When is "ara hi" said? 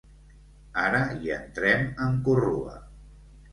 0.83-1.35